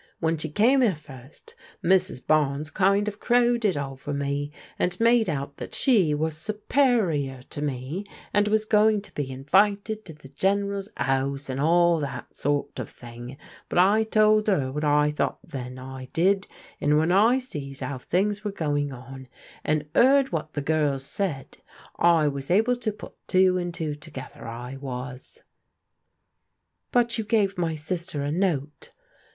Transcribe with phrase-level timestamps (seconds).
[0.19, 1.53] When she came 'ere first,
[1.83, 2.25] Mrs.
[2.25, 7.61] Bames kind of crowed it over me, and made out that she was superior to
[7.61, 12.79] me, and was going to be invited to the General's 'ouse and all that sort
[12.79, 13.37] of ypui^;
[13.69, 16.45] but I told 'et ^iiViall i(!Kio\y^x>&L<a^ldLd^
[16.81, 19.27] and when ti it "MISS STATHAM^' 361 I sees 'ow things were going on,
[19.63, 21.59] and 'eard what the girls said,
[21.99, 25.43] I was able to put two and two together, I was.""
[26.91, 28.91] But you gave my sister a note?"